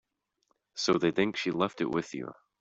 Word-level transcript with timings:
So 0.73 0.93
they 0.93 1.11
think 1.11 1.35
she 1.37 1.51
left 1.51 1.79
it 1.79 1.91
with 1.91 2.15
you. 2.15 2.33